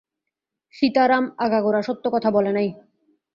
সীতারাম 0.73 1.25
আগাগোড়া 1.37 1.81
সত্য 1.81 2.05
কথা 2.13 2.29
বলে 2.31 2.51
নাই। 2.51 2.67